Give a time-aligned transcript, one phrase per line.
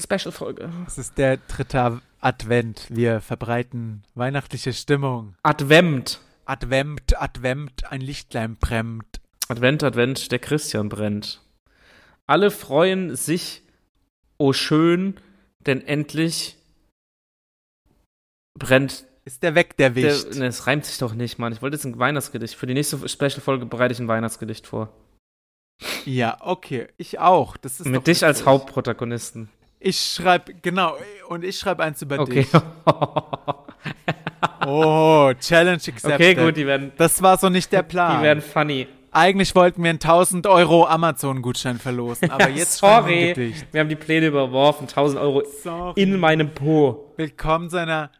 [0.00, 0.70] Special-Folge.
[0.86, 2.86] Es ist der dritte Advent.
[2.88, 5.34] Wir verbreiten weihnachtliche Stimmung.
[5.42, 6.20] Advent.
[6.44, 9.20] Advent, Advent, ein Lichtlein brennt.
[9.48, 11.42] Advent, Advent, der Christian brennt.
[12.26, 13.62] Alle freuen sich,
[14.38, 15.18] oh schön,
[15.60, 16.56] denn endlich
[18.58, 20.14] brennt Ist der weg, der der.
[20.14, 20.36] Wicht?
[20.36, 21.52] Ne, es reimt sich doch nicht, Mann.
[21.52, 22.54] Ich wollte jetzt ein Weihnachtsgedicht.
[22.54, 24.90] Für die nächste Special-Folge bereite ich ein Weihnachtsgedicht vor.
[26.06, 26.88] Ja, okay.
[26.96, 27.58] Ich auch.
[27.58, 28.46] Das ist Mit dich als.
[28.46, 29.50] Hauptprotagonisten.
[29.80, 30.96] Ich schreibe, genau.
[31.28, 32.46] Und ich schreibe eins über Okay.
[32.46, 32.48] dich.
[34.66, 36.12] Oh, Challenge accepted.
[36.12, 38.18] okay, gut, die werden, Das war so nicht der Plan.
[38.18, 38.86] die werden funny.
[39.12, 43.66] Eigentlich wollten wir einen 1000 Euro Amazon-Gutschein verlosen, aber jetzt wir Sorry, Gedicht.
[43.72, 44.86] wir haben die Pläne überworfen.
[44.86, 46.00] 1000 Euro Sorry.
[46.02, 47.12] in meinem Po.
[47.16, 48.10] Willkommen zu einer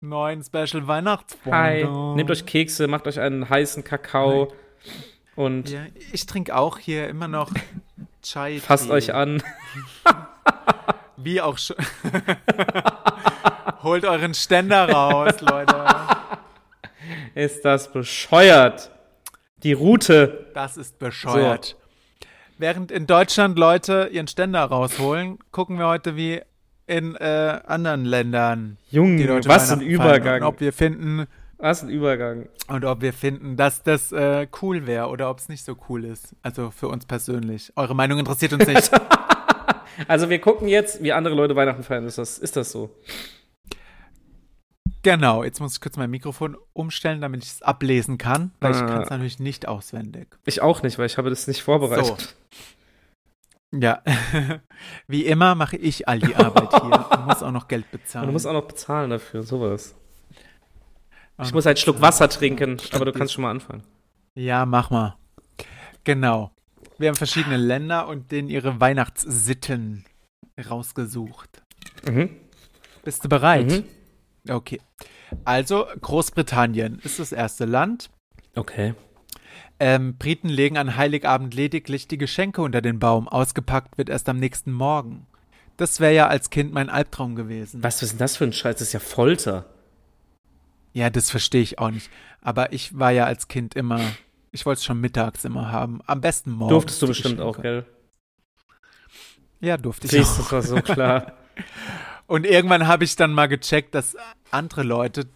[0.00, 1.56] neuen Special Weihnachtsfolge.
[1.58, 1.84] Hi.
[2.16, 4.52] Nehmt euch Kekse, macht euch einen heißen Kakao
[5.36, 5.80] und Ja,
[6.12, 7.50] ich trinke auch hier immer noch
[8.22, 8.58] Chai.
[8.62, 9.42] fasst euch an.
[11.16, 11.76] Wie auch schon.
[13.82, 15.76] Holt euren Ständer raus, Leute.
[17.34, 18.90] Ist das bescheuert?
[19.62, 20.46] Die Route.
[20.54, 21.76] Das ist bescheuert.
[22.58, 26.40] Während in Deutschland Leute ihren Ständer rausholen, gucken wir heute wie
[26.86, 28.76] in äh, anderen Ländern.
[28.90, 29.80] Junge, Leute was ein.
[29.80, 30.42] Übergang.
[30.42, 31.26] Und ob wir finden,
[31.56, 32.48] Was ein Übergang.
[32.68, 36.04] und ob wir finden, dass das äh, cool wäre oder ob es nicht so cool
[36.04, 36.36] ist.
[36.42, 37.72] Also für uns persönlich.
[37.76, 38.90] Eure Meinung interessiert uns nicht.
[40.08, 42.06] Also wir gucken jetzt, wie andere Leute Weihnachten feiern.
[42.06, 42.90] Ist das, ist das so?
[45.02, 48.78] genau, jetzt muss ich kurz mein Mikrofon umstellen, damit ich es ablesen kann, weil ich
[48.78, 48.86] Ah.
[48.86, 50.28] kann es natürlich nicht auswendig.
[50.46, 52.34] Ich auch nicht, weil ich habe das nicht vorbereitet.
[53.70, 54.02] Ja,
[55.06, 58.22] wie immer mache ich all die Arbeit hier und muss auch noch Geld bezahlen.
[58.24, 59.94] Und du musst auch noch bezahlen dafür, sowas.
[61.42, 62.00] Ich muss einen Schluck.
[62.00, 63.82] Wasser trinken, aber du kannst schon mal anfangen.
[64.36, 65.16] Ja, mach mal.
[66.04, 66.53] Genau.
[66.98, 70.04] Wir haben verschiedene Länder und denen ihre Weihnachtssitten
[70.70, 71.62] rausgesucht.
[72.06, 72.30] Mhm.
[73.04, 73.66] Bist du bereit?
[73.70, 73.84] Mhm.
[74.48, 74.80] Okay.
[75.44, 78.10] Also, Großbritannien ist das erste Land.
[78.54, 78.94] Okay.
[79.80, 83.26] Ähm, Briten legen an Heiligabend lediglich die Geschenke unter den Baum.
[83.28, 85.26] Ausgepackt wird erst am nächsten Morgen.
[85.76, 87.82] Das wäre ja als Kind mein Albtraum gewesen.
[87.82, 88.76] Was ist denn das für ein Scheiß?
[88.76, 89.66] Das ist ja Folter.
[90.92, 92.08] Ja, das verstehe ich auch nicht.
[92.40, 94.00] Aber ich war ja als Kind immer,
[94.54, 96.00] ich wollte es schon mittags immer haben.
[96.06, 96.70] Am besten morgens.
[96.70, 97.84] Durftest du bestimmt auch, gell?
[99.60, 100.50] Ja, durfte ich Siehst auch.
[100.50, 101.32] das war so klar.
[102.26, 104.16] Und irgendwann habe ich dann mal gecheckt, dass
[104.52, 105.26] andere Leute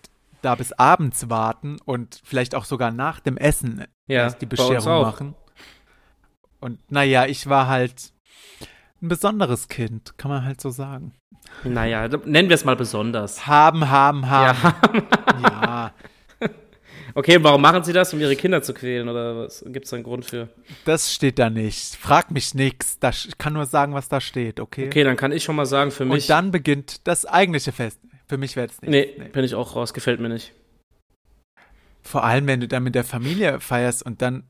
[0.41, 5.35] da bis abends warten und vielleicht auch sogar nach dem Essen Ja, die Bescherung machen.
[6.61, 8.13] Und naja, ich war halt
[9.03, 11.13] ein besonderes Kind, kann man halt so sagen.
[11.65, 13.47] Naja, nennen wir es mal besonders.
[13.47, 14.59] Haben, haben, haben.
[14.63, 15.13] Ja.
[15.43, 15.93] Ja,
[17.15, 19.09] Okay, warum machen sie das, um ihre Kinder zu quälen?
[19.09, 20.49] Oder was gibt es da einen Grund für?
[20.85, 21.97] das steht da nicht.
[21.97, 22.55] Frag mich
[23.13, 24.87] sch- ich kann nur sagen, was da steht, okay?
[24.87, 26.25] Okay, dann kann ich schon mal sagen, für mich.
[26.25, 27.99] Und dann beginnt das eigentliche Fest.
[28.27, 28.91] Für mich wäre es nicht.
[28.91, 30.53] nee, bin ich auch raus, gefällt mir nicht.
[32.03, 34.45] Vor allem, wenn du dann mit der Familie feierst und dann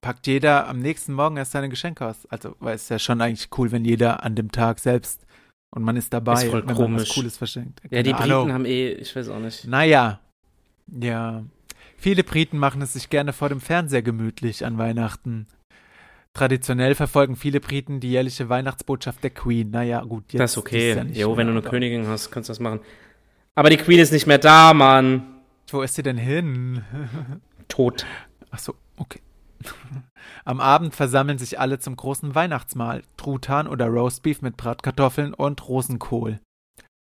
[0.00, 2.26] packt jeder am nächsten Morgen erst seine Geschenke aus.
[2.26, 5.20] Also, weil es ja schon eigentlich cool, wenn jeder an dem Tag selbst
[5.74, 7.08] und man ist dabei, Ist voll wenn man komisch.
[7.08, 7.80] was Cooles verschenkt.
[7.90, 8.52] Ja, die Keine Briten Ahnung.
[8.52, 9.66] haben eh, ich weiß auch nicht.
[9.66, 10.20] Naja,
[11.00, 11.44] ja.
[12.04, 15.46] Viele Briten machen es sich gerne vor dem Fernseher gemütlich an Weihnachten.
[16.34, 19.70] Traditionell verfolgen viele Briten die jährliche Weihnachtsbotschaft der Queen.
[19.70, 20.94] Naja, gut, jetzt das ist okay.
[20.96, 22.80] ja nicht jo, wenn du mehr, eine aber- Königin hast, kannst du das machen.
[23.54, 25.40] Aber die Queen ist nicht mehr da, Mann.
[25.70, 26.84] Wo ist sie denn hin?
[27.68, 28.04] Tot.
[28.50, 29.22] Ach so, okay.
[30.44, 33.00] Am Abend versammeln sich alle zum großen Weihnachtsmahl.
[33.16, 36.38] Truthahn oder Roastbeef mit Bratkartoffeln und Rosenkohl.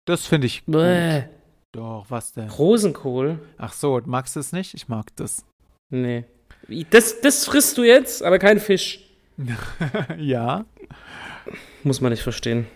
[0.05, 1.29] Das finde ich gut.
[1.73, 2.49] Doch, was denn?
[2.49, 3.39] Rosenkohl?
[3.57, 4.75] Ach so, magst du es nicht?
[4.75, 5.45] Ich mag das.
[5.91, 6.25] Nee.
[6.91, 9.07] Das, das frisst du jetzt, aber kein Fisch.
[10.19, 10.65] ja,
[11.83, 12.67] Muss man nicht verstehen.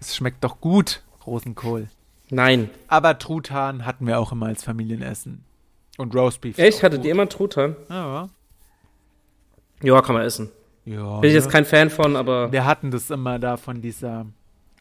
[0.00, 1.88] es schmeckt doch gut, Rosenkohl.
[2.30, 2.70] Nein.
[2.88, 5.44] Aber Truthahn hatten wir auch immer als Familienessen.
[5.98, 6.58] Und Roastbeef.
[6.58, 6.82] Echt?
[6.82, 7.06] Hattet gut.
[7.06, 7.76] ihr immer Truthahn?
[7.88, 8.28] Ja.
[9.82, 10.50] Ja, kann man essen.
[10.84, 11.52] ja Bin ich jetzt ne?
[11.52, 14.26] kein Fan von, aber Wir hatten das immer da von dieser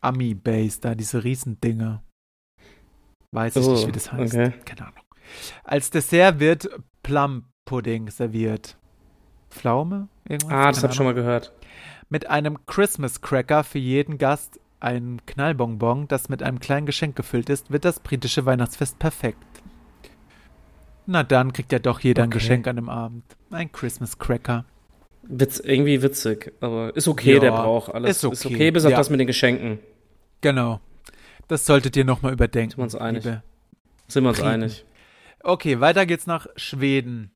[0.01, 2.03] Ami-Base, da diese Riesendinger.
[3.33, 4.33] Weiß ich Oh, nicht, wie das heißt.
[4.35, 4.53] okay.
[4.65, 4.99] Keine Ahnung.
[5.63, 6.69] Als Dessert wird
[7.01, 8.77] Plum-Pudding serviert.
[9.49, 10.07] Pflaume?
[10.27, 10.51] Irgendwas?
[10.53, 11.51] Ah, das Keine hab ich schon mal gehört.
[12.09, 17.49] Mit einem Christmas Cracker für jeden Gast ein Knallbonbon, das mit einem kleinen Geschenk gefüllt
[17.49, 19.37] ist, wird das britische Weihnachtsfest perfekt.
[21.05, 22.37] Na dann kriegt ja doch jeder ein Okay.
[22.39, 23.23] Geschenk an dem Abend.
[23.51, 24.65] Ein Christmas Cracker.
[25.23, 28.17] Witz, irgendwie witzig, aber ist okay, Ja, der braucht alles.
[28.17, 28.97] ist Ist okay, okay, bis auf ja.
[28.97, 29.79] das mit den Geschenken.
[30.41, 30.81] Genau.
[31.47, 32.71] Das solltet ihr nochmal überdenken.
[32.71, 33.23] Sind wir uns einig?
[34.07, 34.49] Sind wir uns Briten.
[34.49, 34.85] einig.
[35.43, 37.31] Okay, weiter geht's nach Schweden.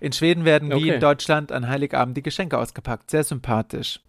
[0.00, 0.94] In Schweden werden wie Okay.
[0.94, 3.10] in Deutschland an Heiligabend die Geschenke ausgepackt.
[3.10, 4.00] Sehr sympathisch.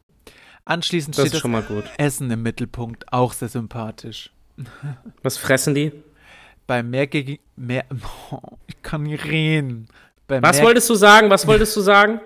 [0.65, 1.85] Anschließend Das steht ist das.
[1.97, 3.11] Essen im Mittelpunkt.
[3.13, 4.31] Auch sehr sympathisch.
[5.23, 5.91] Was fressen die?
[6.67, 7.39] Beim mehrgängig...
[7.55, 7.85] Mehr,
[8.67, 9.87] ich kann nicht reden.
[10.27, 11.29] Beim Was wolltest du sagen?
[11.29, 12.19] Was wolltest du sagen?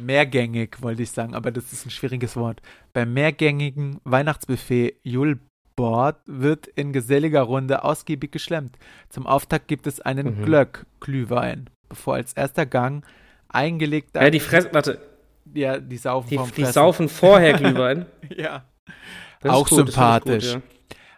[0.00, 2.60] Mehrgängig wollte ich sagen, aber das ist ein schwieriges Wort.
[2.92, 8.76] Beim mehrgängigen Weihnachtsbuffet Julbord wird in geselliger Runde ausgiebig geschlemmt.
[9.08, 10.44] Zum Auftakt gibt es einen Mhm.
[10.44, 13.04] Glöck, Glühwein, bevor als erster Gang
[13.48, 14.22] eingelegter...
[14.22, 15.00] Ja, die fressen, warte,
[15.54, 18.06] Ja, die saufen die, die saufen vorher Glühwein.
[18.36, 18.64] Ja.
[19.40, 20.54] Das Auch gut, sympathisch.
[20.54, 20.62] Gut,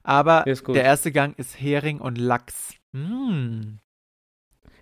[0.04, 0.74] Aber Ja, gut.
[0.76, 2.74] der erste Gang ist Hering und Lachs.
[2.94, 3.00] Ja.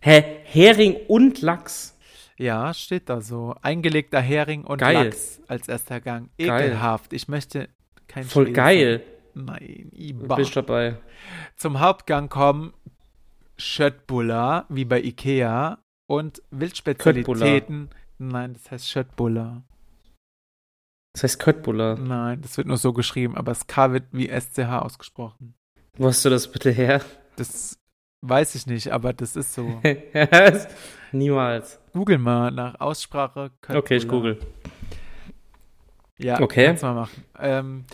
[0.03, 0.25] Hä?
[0.45, 1.97] Hering und Lachs?
[2.41, 3.55] Ja, steht da so.
[3.61, 5.09] Eingelegter Hering und Geil.
[5.09, 6.31] Lachs als erster Gang.
[6.39, 6.69] Geil.
[6.69, 7.13] Ekelhaft.
[7.13, 7.69] Ich möchte
[8.09, 9.03] kein Voll Schwede geil.
[9.35, 9.45] sein.
[9.45, 10.37] Nein, Iba.
[10.37, 10.97] bin ich dabei.
[11.57, 12.73] Zum Hauptgang kommen
[13.59, 17.91] Schöttbulla, wie bei Ikea, und Wildspezialitäten.
[18.19, 19.63] Nein, das heißt Schöttbulla.
[21.13, 21.99] Das heißt Köttbullar.
[21.99, 25.55] Nein, das wird nur so geschrieben, aber das K wird wie SCH ausgesprochen.
[25.99, 27.03] Wo hast du das bitte her?
[27.37, 27.79] Das
[28.23, 29.81] weiß ich nicht, aber das ist so.
[31.13, 31.80] Niemals.
[31.93, 33.51] Google mal nach Aussprache.
[33.69, 34.35] Okay, ich Köttbullar.
[34.35, 34.47] google.
[36.19, 36.67] Ja, Okay.
[36.67, 37.25] kannst mal machen.
[37.39, 37.85] Ähm,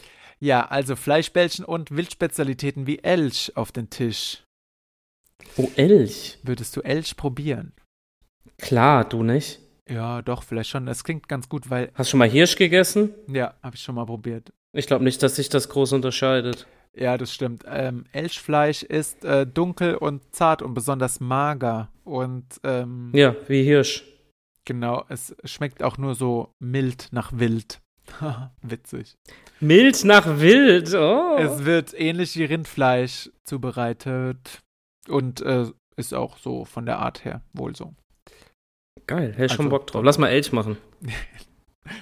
[0.41, 4.43] ja, also Fleischbällchen und Wildspezialitäten wie Elch auf den Tisch.
[5.57, 6.39] Oh, Elch.
[6.43, 7.73] Würdest du Elch probieren?
[8.59, 9.61] Klar, du nicht.
[9.89, 10.87] Ja, doch, vielleicht schon.
[10.87, 13.15] Das klingt ganz gut, weil, Hast du schon mal Hirsch gegessen?
[13.29, 14.53] ja, habe ich schon mal probiert.
[14.73, 16.67] Ich glaube nicht, dass sich das groß unterscheidet.
[16.99, 17.65] Ja, das stimmt.
[17.67, 21.91] Ähm, Elchfleisch ist äh, dunkel und zart und besonders mager.
[22.05, 24.05] Und ähm, Ja, wie Hirsch.
[24.65, 27.81] genau, es schmeckt auch nur so mild nach wild.
[28.63, 29.15] Witzig.
[29.61, 30.95] Mild nach wild.
[30.95, 31.37] Oh.
[31.39, 34.61] Es wird ähnlich wie Rindfleisch zubereitet
[35.09, 35.67] und äh,
[35.97, 37.95] ist auch so von der Art her wohl so.
[39.07, 40.03] Geil, hätte ich schon Also- Bock drauf.
[40.05, 40.77] Lass mal Elch machen.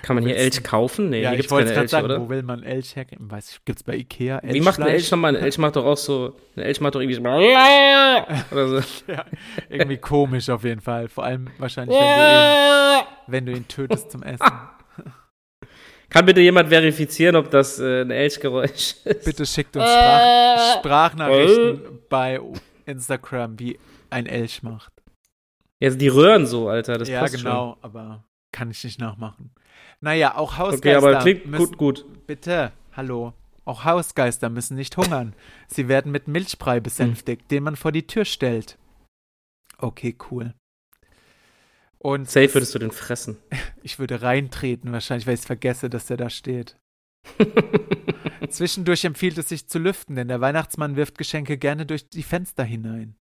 [0.02, 1.10] Kann man hier Elch kaufen?
[1.10, 2.20] Nee, ja, hier ich gibt's wollte keine gerade sagen, oder?
[2.20, 3.30] wo will man Elch herkriegen?
[3.30, 4.88] Weiß ich, gibt's bei Ikea Wie macht ein?
[4.88, 5.36] Elch nochmal?
[5.36, 6.34] Ein Elch macht doch auch so.
[6.56, 7.22] Ein Elch macht doch irgendwie so.
[8.54, 8.80] Oder so.
[9.10, 9.24] Ja,
[9.68, 11.08] irgendwie komisch auf jeden Fall.
[11.08, 14.44] Vor allem wahrscheinlich, wenn du ihn, wenn du ihn tötest zum Essen.
[16.10, 19.24] Kann bitte jemand verifizieren, ob das äh, ein Elchgeräusch ist?
[19.24, 22.40] Bitte schickt uns Sprach Sprachnachrichten bei
[22.86, 23.78] Instagram, wie
[24.10, 24.92] ein Elch macht.
[25.80, 26.98] Ja, die röhren so, Alter.
[26.98, 29.50] Das ja, passt genau, aber kann ich nicht nachmachen.
[30.00, 30.58] Naja, auch.
[30.58, 32.26] Hausgeister Okay, aber klingt müssen, gut, gut.
[32.26, 33.32] Bitte, hallo.
[33.64, 35.34] Auch Hausgeister müssen nicht hungern.
[35.68, 38.76] Sie werden mit Milchbrei besänftigt, den man vor die Tür stellt.
[39.78, 40.54] Okay, cool.
[41.98, 43.38] Und Safe es- würdest du den fressen.
[43.82, 46.76] ich würde reintreten, wahrscheinlich, weil ich es vergesse, dass der da steht.
[48.50, 52.64] Zwischendurch empfiehlt es sich zu lüften, denn der Weihnachtsmann wirft Geschenke gerne durch die Fenster
[52.64, 53.16] hinein.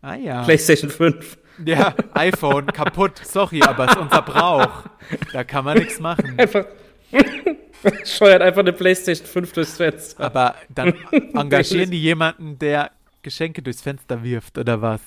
[0.00, 0.42] Ah ja.
[0.44, 1.38] PlayStation 5.
[1.64, 3.18] Ja, iPhone kaputt.
[3.24, 4.84] Sorry, aber ist unser Brauch.
[5.32, 6.34] Da kann man nichts machen.
[6.38, 6.66] Einfach.
[8.04, 10.24] Scheuert einfach eine PlayStation 5 durchs Fenster.
[10.24, 10.94] Aber dann
[11.34, 12.90] engagieren die jemanden, der
[13.22, 15.00] Geschenke durchs Fenster wirft oder was?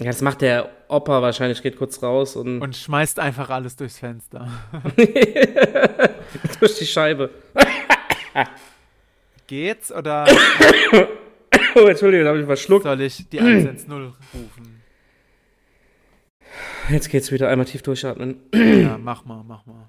[0.00, 3.98] Ja, das macht der Opa wahrscheinlich, geht kurz raus und, Und schmeißt einfach alles durchs
[3.98, 4.48] Fenster.
[6.60, 7.30] durch die Scheibe.
[9.46, 10.26] Geht's oder
[11.74, 12.84] Oh, Entschuldigung, da habe ich verschluckt.
[12.84, 14.77] soll ich die 110 rufen?
[16.90, 17.48] Jetzt geht's wieder.
[17.48, 18.38] Einmal tief durchatmen.
[18.54, 19.88] Ja, mach mal, mach mal.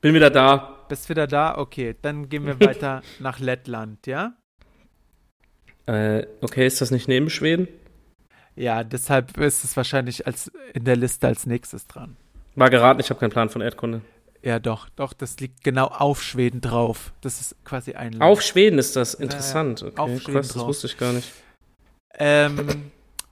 [0.00, 0.78] Bin wieder da.
[0.88, 1.58] Bist wieder da?
[1.58, 4.32] Okay, dann gehen wir weiter nach Lettland, ja?
[5.86, 7.68] Äh, okay, ist das nicht neben Schweden?
[8.56, 12.16] Ja, deshalb ist es wahrscheinlich als in der Liste als nächstes dran.
[12.54, 14.00] War geraten, ich habe keinen Plan von Erdkunde.
[14.42, 17.12] Ja, doch, doch, das liegt genau auf Schweden drauf.
[17.20, 18.22] Das ist quasi ein Land.
[18.22, 19.82] Auf Schweden ist das interessant.
[19.82, 20.68] auf Okay, Schweden krass, das drauf.
[20.68, 21.30] wusste ich gar nicht.
[22.18, 22.90] Ähm,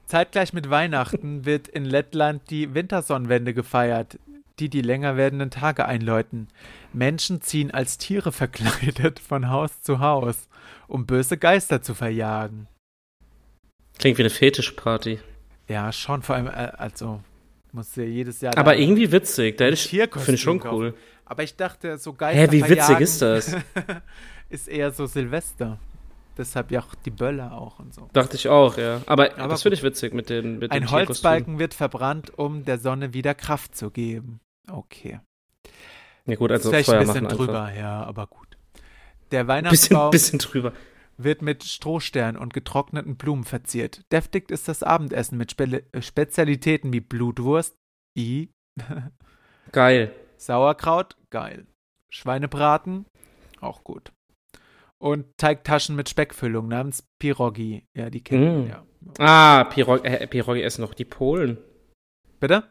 [0.09, 4.19] zeitgleich mit Weihnachten wird in Lettland die Wintersonnenwende gefeiert,
[4.59, 6.49] die die länger werdenden Tage einläuten.
[6.93, 10.49] Menschen ziehen als Tiere verkleidet von Haus zu Haus,
[10.88, 12.67] um böse Geister zu verjagen.
[13.99, 15.21] Klingt wie eine Fetischparty.
[15.69, 17.21] Ja, schon, vor allem, äh, also,
[17.73, 18.57] muss ja jedes Jahr.
[18.57, 19.59] Aber irgendwie witzig.
[19.59, 20.95] Da hätte ich, finde ich schon cool.
[21.27, 23.55] Aber ich dachte, so Geister Hä, wie witzig ist das?
[24.49, 25.79] ist eher so Silvester.
[26.38, 28.09] Deshalb ja auch die Böller auch und so.
[28.12, 29.02] Dachte ich auch, ja.
[29.07, 30.90] Aber, Aber das finde ich witzig mit den mit Ein den.
[30.90, 34.40] Holzbalken wird verbrannt, um der Sonne wieder Kraft zu geben.
[34.71, 35.21] Okay.
[36.26, 37.80] Ja gut, also Vielleicht Feuer ein bisschen drüber, einfach.
[37.80, 38.57] ja, aber gut.
[39.30, 40.73] Der Bisschen, Weihnachtsbaum bisschen drüber.
[41.16, 44.02] wird mit Strohsternen und getrockneten Blumen verziert.
[44.12, 47.75] Deftig ist das Abendessen mit Spe äh, Spezialitäten wie Blutwurst,
[48.16, 48.50] I,
[49.73, 50.14] Geil.
[50.37, 51.66] Sauerkraut, geil.
[52.11, 53.07] Schweinebraten,
[53.61, 54.12] auch gut.
[55.00, 57.85] Und Teigtaschen mit Speckfüllung namens Pirogi.
[57.95, 58.69] Ja, die kennen Mm.
[58.69, 58.85] ja.
[59.19, 61.59] Ah, Pirog äh, Pierogi essen noch die Polen.
[62.40, 62.64] Bitte?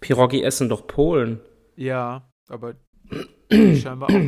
[0.00, 1.40] Pierogi essen doch Polen.
[1.76, 2.74] Ja, aber
[3.52, 4.20] scheinbar auch.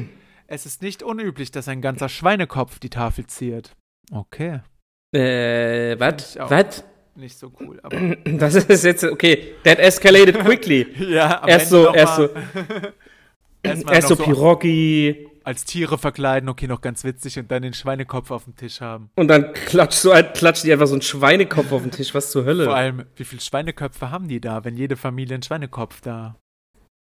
[0.47, 3.75] Es ist nicht unüblich, dass ein ganzer Schweinekopf die Tafel ziert.
[4.13, 4.61] Okay.
[5.13, 6.37] Äh, was?
[6.39, 6.85] Was?
[7.17, 7.97] Nicht so cool, aber.
[8.39, 10.87] Das ist jetzt, okay, that escalated quickly.
[11.13, 12.29] ja, am Erst so, erst so,
[13.63, 18.45] erst so Pierogi als Tiere verkleiden, okay, noch ganz witzig und dann den Schweinekopf auf
[18.45, 19.11] dem Tisch haben.
[19.15, 22.15] und dann klatscht so ein, klatscht die einfach so einen Schweinekopf auf den Tisch.
[22.15, 22.65] Was zur Hölle?
[22.65, 26.37] Vor allem, wie viele Schweineköpfe haben die da, wenn jede Familie einen Schweinekopf da.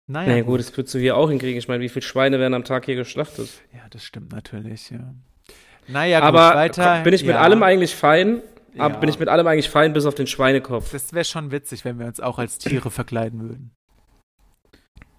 [0.08, 1.58] Naja, Na ja, gut, das würdest du hier auch hinkriegen.
[1.58, 3.50] Ich meine, wie viele Schweine werden am Tag hier geschlachtet?
[3.74, 5.14] Ja, das stimmt natürlich, ja.
[5.88, 7.02] Naja, gut, aber weiter.
[7.04, 8.42] bin ich mit ja, allem eigentlich fein?
[8.78, 9.00] Aber ja.
[9.00, 10.92] bin ich mit allem eigentlich fein, bis auf den Schweinekopf.
[10.92, 13.72] Das wäre schon witzig, wenn wir uns auch als Tiere verkleiden würden.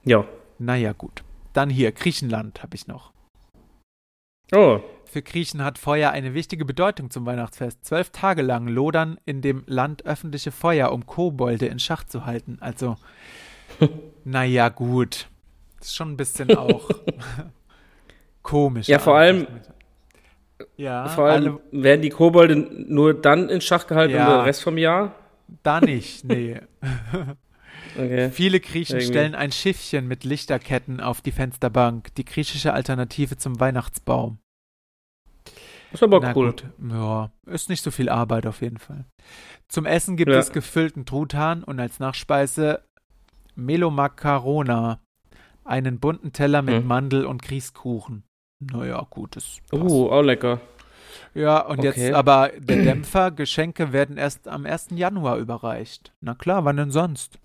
[0.05, 0.25] Ja.
[0.59, 1.23] Naja, gut.
[1.53, 3.13] Dann hier, Griechenland habe ich noch.
[4.53, 4.81] Oh.
[5.05, 7.85] Für Griechen hat Feuer eine wichtige Bedeutung zum Weihnachtsfest.
[7.85, 12.59] Zwölf Tage lang lodern in dem Land öffentliche Feuer, um Kobolde in Schach zu halten.
[12.61, 12.97] Also,
[14.25, 15.29] naja, gut.
[15.79, 16.89] Das ist schon ein bisschen auch
[18.43, 18.87] komisch.
[18.89, 19.47] Ja, vor allem-
[20.77, 24.27] Ja, Vor allem alle, werden die Kobolde nur dann in Schach gehalten Ja.
[24.29, 25.15] und der Rest vom Jahr?
[25.65, 26.61] da nicht, nee.
[27.97, 28.31] Okay.
[28.31, 29.13] Viele Griechen Irgendwie.
[29.13, 34.39] stellen ein Schiffchen mit Lichterketten auf die Fensterbank, die griechische Alternative zum Weihnachtsbaum.
[35.93, 36.53] Ist aber Na cool.
[36.53, 39.07] gut, ja, ist nicht so viel Arbeit auf jeden Fall.
[39.69, 40.39] Zum Essen gibt Ja.
[40.39, 42.83] es gefüllten Truthahn und als Nachspeise
[43.57, 45.01] Melomacarona,
[45.65, 46.87] einen bunten Teller mit Hm.
[46.87, 48.25] Mandel- und Grießkuchen.
[48.61, 49.83] Naja, gut, das passt.
[49.83, 50.61] Uh, auch lecker.
[51.35, 51.87] Ja, und okay.
[51.89, 54.89] jetzt aber der Dämpfer, Geschenke werden erst am 1.
[54.97, 56.13] Januar überreicht.
[56.21, 57.39] Na klar, wann denn sonst?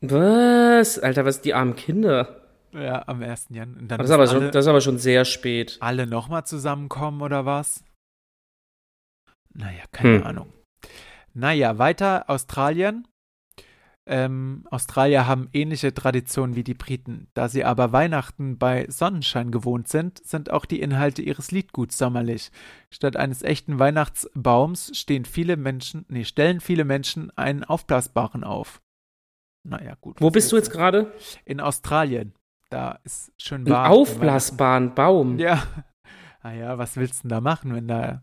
[0.00, 0.98] Was?
[0.98, 2.42] Alter, was die armen Kinder?
[2.72, 3.46] Ja, am 1.
[3.50, 3.98] Januar.
[3.98, 5.78] Das ist, aber müssen schon, alle, das ist aber schon sehr spät.
[5.80, 7.82] alle nochmal zusammenkommen oder was?
[9.54, 10.26] Naja, keine Hm.
[10.26, 10.52] Ahnung.
[11.32, 13.08] Naja, weiter Australien.
[14.08, 17.28] Ähm, Australier haben ähnliche Traditionen wie die Briten.
[17.34, 22.52] Da sie aber Weihnachten bei Sonnenschein gewohnt sind, sind auch die Inhalte ihres Liedguts sommerlich.
[22.92, 28.80] Statt eines echten Weihnachtsbaums stehen viele Menschen, nee, stellen viele Menschen einen aufblasbaren auf.
[29.68, 30.20] Naja, gut.
[30.20, 31.12] Wo bist du jetzt gerade?
[31.44, 32.34] In Australien.
[32.70, 33.92] Da ist schön Ein warm.
[33.92, 35.38] aufblasbaren Baum.
[35.38, 35.62] Ja.
[36.42, 38.22] Naja, was willst du denn da machen, wenn da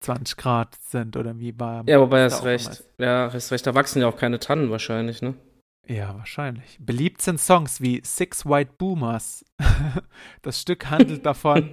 [0.00, 1.86] 20 Grad sind oder wie warm?
[1.88, 2.68] Ja, wobei hast da recht.
[2.68, 2.88] ist?
[2.98, 3.66] Ja, hast recht.
[3.66, 5.34] Da wachsen ja auch keine Tannen wahrscheinlich, ne?
[5.86, 6.78] Ja, wahrscheinlich.
[6.80, 9.44] Beliebt sind Songs wie Six White Boomers.
[10.42, 11.70] Das Stück handelt davon,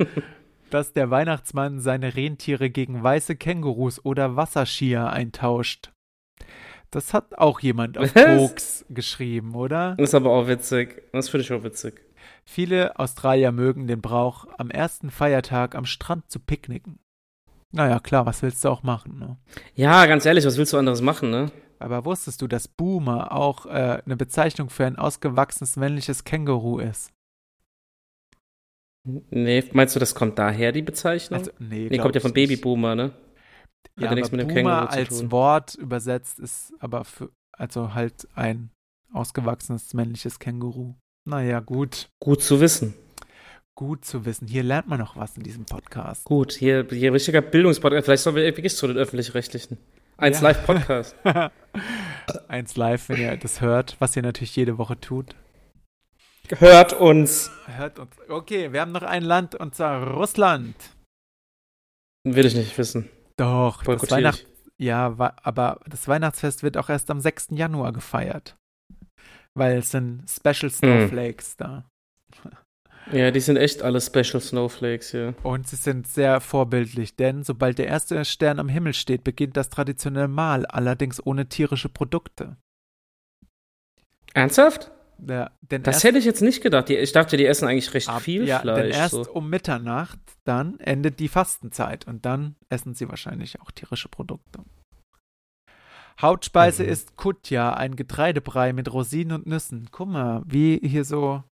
[0.70, 5.92] dass der Weihnachtsmann seine Rentiere gegen weiße Kängurus oder Wasserskier eintauscht.
[6.92, 8.14] Das hat auch jemand auf?
[8.14, 9.96] Koks geschrieben, oder?
[9.98, 11.04] Das ist aber auch witzig.
[11.14, 12.02] Das finde ich auch witzig.
[12.44, 17.00] Viele Australier mögen den Brauch, am ersten Feiertag am Strand zu picknicken.
[17.72, 19.38] Naja, klar, was willst du auch machen, ne?
[19.76, 21.52] Ja, ganz ehrlich, was willst du anderes machen, ne?
[21.80, 27.12] Aber wusstest du, dass Boomer auch äh, eine Bezeichnung für ein ausgewachsenes männliches Känguru ist?
[29.04, 31.40] Nee, meinst du, das kommt daher, die Bezeichnung?
[31.40, 32.34] Also, nee, nee, kommt ja von.
[32.34, 33.12] Babyboomer, ne?
[33.98, 35.32] Ja, ja nichts mit dem Boomer Känguru zu als tun.
[35.32, 38.72] Wort übersetzt ist aber für, also halt ein
[39.14, 40.96] ausgewachsenes männliches Känguru.
[41.26, 42.10] Naja, gut.
[42.20, 42.96] Gut zu wissen.
[43.76, 44.48] Gut zu wissen.
[44.48, 46.26] Hier lernt man noch was in diesem Podcast.
[46.26, 48.06] Gut, hier, hier richtiger Bildungspodcast.
[48.06, 49.78] Vielleicht sollen wir wirklich zu den Öffentlich-Rechtlichen.
[50.18, 50.50] Eins Ja.
[50.50, 51.16] Live-Podcast.
[52.48, 55.36] Eins live, wenn ihr das hört, was ihr natürlich jede Woche tut.
[56.50, 57.50] Hört uns.
[57.66, 58.12] Hört uns.
[58.30, 60.76] Okay, wir haben noch ein Land und zwar Russland.
[62.24, 63.10] Will ich nicht wissen.
[63.38, 64.48] Doch, das Weihnacht,
[64.78, 65.06] ja,
[65.44, 67.50] aber das Weihnachtsfest wird auch erst am 6.
[67.52, 68.56] Januar gefeiert.
[69.54, 70.72] Weil es sind Special Hm.
[70.72, 71.86] Snowflakes da.
[73.12, 75.34] Ja, die sind echt alle Special Snowflakes hier.
[75.42, 79.70] Und sie sind sehr vorbildlich, denn sobald der erste Stern am Himmel steht, beginnt das
[79.70, 82.58] traditionelle Mahl, allerdings ohne tierische Produkte.
[84.34, 84.92] Ernsthaft?
[85.24, 86.90] Denn Das hätte ich jetzt nicht gedacht.
[86.90, 88.96] Die, ich dachte, die essen eigentlich recht ab- viel ja, Denn Fleisch.
[88.98, 89.32] erst So.
[89.32, 94.62] um Mitternacht, dann endet die Fastenzeit und dann essen sie wahrscheinlich auch tierische Produkte.
[96.20, 96.90] Hauptspeise Mhm.
[96.90, 99.90] ist Kutja, ein Getreidebrei mit Rosinen und Nüssen.
[99.92, 101.44] Guck mal, wie hier so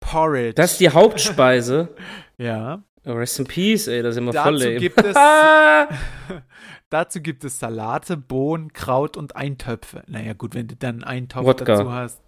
[0.00, 0.54] Porridge.
[0.54, 1.94] Das ist die Hauptspeise.
[2.38, 2.82] ja.
[3.04, 4.78] Oh, rest in Peace, ey, das ist immer voll Dazu lame.
[4.78, 5.16] gibt es!
[6.90, 10.04] Dazu gibt es Salate, Bohnen, Kraut und Eintöpfe.
[10.06, 11.64] Naja, gut, wenn du dann einen Topf Wodka.
[11.64, 12.20] dazu hast.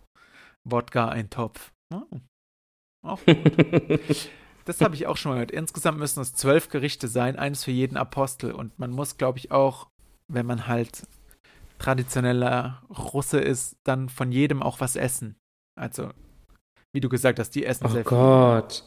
[0.64, 1.72] Wodka, ein Topf.
[1.92, 2.02] Oh.
[3.06, 4.30] Auch gut.
[4.64, 5.50] das habe ich auch schon mal gehört.
[5.50, 8.52] Insgesamt müssen es zwölf Gerichte sein, eines für jeden Apostel.
[8.52, 9.88] Und man muss, glaube ich, auch,
[10.28, 11.06] wenn man halt
[11.78, 15.36] traditioneller Russe ist, dann von jedem auch was essen.
[15.78, 16.10] Also,
[16.92, 18.84] wie du gesagt hast, die essen oh sehr Gott.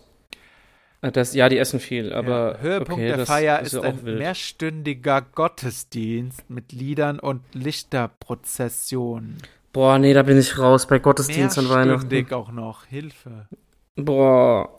[1.01, 2.13] Ah, Das, ja, die essen viel, viel.
[2.13, 2.55] aber.
[2.55, 4.17] ja, Höhepunkt okay, der das, Feier ist ja ein wild.
[4.17, 9.37] mehrstündiger Gottesdienst mit Liedern und Lichterprozessionen.
[9.77, 12.07] Boah, nee, da bin ich raus bei Gottesdienst an Weihnachten.
[12.07, 12.85] Mehrstündig auch noch.
[12.85, 13.47] Hilfe.
[13.95, 14.75] Boah.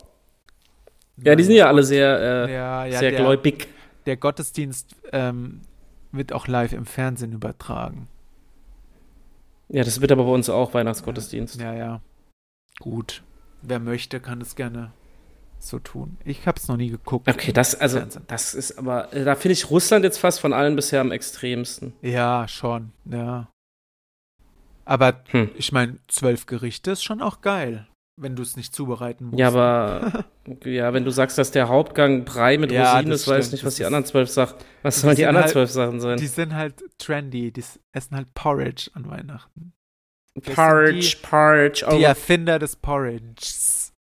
[1.23, 3.69] Ja, die sind ja alle sehr, äh, Ja, ja, sehr der, gläubig.
[4.05, 5.61] der Gottesdienst ähm,
[6.11, 8.09] wird auch live im Fernsehen übertragen.
[9.69, 11.61] Ja, das wird aber bei uns auch Weihnachtsgottesdienst.
[11.61, 12.01] Ja, ja.
[12.81, 13.23] Gut.
[13.61, 14.91] Wer möchte, kann es gerne
[15.59, 16.17] so tun.
[16.25, 17.29] Ich habe es noch nie geguckt.
[17.29, 18.25] Okay, das, also, Fernsehen.
[18.27, 21.93] das ist aber, äh, da finde ich Russland jetzt fast von allen bisher am extremsten.
[22.01, 22.91] Ja, schon.
[23.05, 23.47] Ja.
[24.89, 25.51] Aber Hm.
[25.55, 29.39] ich meine, zwölf Gerichte ist schon auch geil, wenn du es nicht zubereiten musst.
[29.39, 30.25] Ja, aber,
[30.65, 33.63] ja, wenn du sagst, dass der Hauptgang Brei mit Ja, Rosinen ist, weiß ich nicht,
[33.63, 35.99] Das was die anderen zwölf Sachen, was die sollen die sind anderen halt- zwölf Sachen
[36.01, 36.17] sein?
[36.17, 37.51] Die sind halt trendy.
[37.51, 39.73] Die essen halt Porridge an Weihnachten.
[40.35, 41.97] das Porridge, sind Porridge, oh.
[41.97, 43.93] Die Erfinder des Porridges.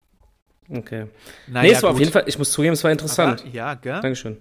[0.70, 1.08] Okay.
[1.48, 2.00] Naja, nee, es war auf gut.
[2.02, 3.42] jeden Fall, ich muss zugeben, es war interessant.
[3.42, 4.00] Aber, ja, gell?
[4.02, 4.38] Dankeschön.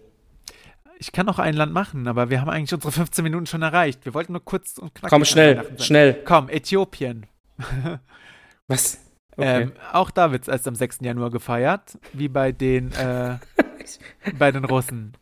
[0.98, 4.04] Ich kann noch ein Land machen, aber wir haben eigentlich unsere 15 Minuten schon erreicht.
[4.04, 6.22] Wir wollten nur kurz und knackig Komm, schnell, schnell.
[6.24, 7.26] Komm, Äthiopien.
[8.66, 8.98] Was?
[9.36, 9.62] Okay.
[9.62, 10.98] Ähm, auch da wird es erst am 6.
[11.02, 13.36] Januar gefeiert, wie bei den, äh,
[14.38, 15.12] bei den Russen.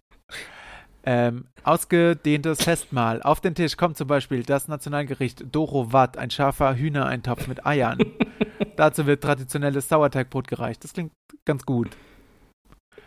[1.06, 3.22] Ähm, ausgedehntes Festmahl.
[3.22, 7.98] Auf den Tisch kommt zum Beispiel das Nationalgericht Doro Wat, ein scharfer Hühnereintopf mit Eiern.
[8.76, 10.84] Dazu wird traditionelles Sauerteigbrot gereicht.
[10.84, 11.12] Das klingt
[11.44, 11.90] ganz gut.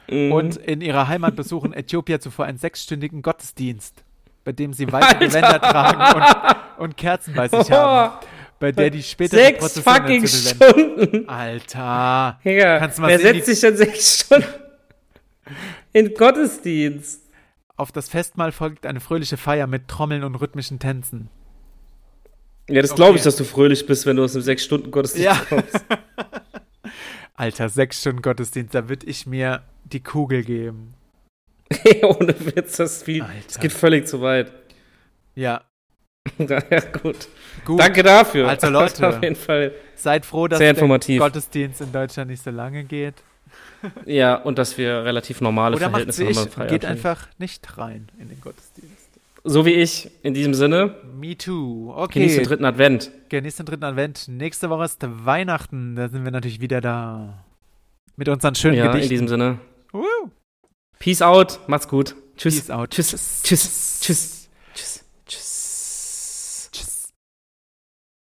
[0.09, 0.31] Mhm.
[0.31, 4.03] Und in ihrer Heimat besuchen Äthiopier zuvor einen sechsstündigen Gottesdienst,
[4.43, 6.17] bei dem sie weiße Gewänder tragen
[6.79, 8.25] und, und Kerzen bei sich haben,
[8.59, 10.27] bei der die spätere Sechs Prozession fucking.
[10.27, 11.29] Stunden.
[11.29, 12.39] Alter.
[12.45, 14.47] Digga, Kannst du mal wer setzt sich denn sechs Stunden
[15.93, 17.23] in Gottesdienst?
[17.75, 21.29] Auf das Festmahl folgt eine fröhliche Feier mit Trommeln und rhythmischen Tänzen.
[22.69, 22.97] Ja, das Okay.
[22.97, 25.35] glaube ich, dass du fröhlich bist, wenn du aus einem sechs Stunden Gottesdienst Ja.
[25.47, 25.85] kommst.
[27.35, 30.93] Alter, sechs Stunden Gottesdienst, da würde ich mir die Kugel geben.
[32.03, 34.51] Ohne Witz, das, viel, das geht völlig zu weit.
[35.35, 35.61] Ja,
[36.39, 37.27] ja, gut.
[37.63, 37.79] gut.
[37.79, 38.49] Danke dafür.
[38.49, 39.07] Also, Leute.
[39.07, 39.71] Auf jeden Fall.
[39.95, 40.73] Seid froh, dass der.
[40.73, 43.13] Gottesdienst in Deutschland nicht so lange geht.
[44.05, 48.29] Ja, und dass wir relativ normale Oder Verhältnisse haben und geht einfach nicht rein in
[48.29, 49.07] den Gottesdienst.
[49.43, 51.93] So wie ich, in diesem Sinne, Me too.
[51.93, 53.11] genießt Okay, den dritten Advent.
[53.29, 54.27] genießt den dritten Advent.
[54.27, 55.95] Nächste Woche ist Weihnachten.
[55.95, 57.45] Da sind wir natürlich wieder da.
[58.17, 59.09] Mit unseren schönen Ja, in Gedichten.
[59.11, 59.59] diesem Sinne.
[59.97, 60.31] Woo.
[60.99, 62.15] Peace out, macht's gut.
[62.37, 62.55] Tschüss.
[62.55, 62.91] Peace out.
[62.91, 63.41] Tschüss.
[63.43, 63.99] Tschüss.
[64.01, 64.49] Tschüss.
[64.75, 65.03] Tschüss.